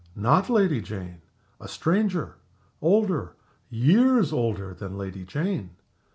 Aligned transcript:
Not 0.15 0.49
Lady 0.49 0.81
Jane. 0.81 1.21
A 1.59 1.67
stranger 1.67 2.37
older, 2.81 3.35
years 3.69 4.33
older, 4.33 4.73
than 4.73 4.97
Lady 4.97 5.23
Jane. 5.23 5.75